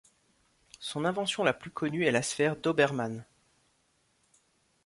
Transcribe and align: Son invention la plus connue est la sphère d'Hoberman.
Son 0.79 1.05
invention 1.05 1.43
la 1.43 1.53
plus 1.53 1.69
connue 1.69 2.05
est 2.07 2.11
la 2.11 2.23
sphère 2.23 2.55
d'Hoberman. 2.55 3.23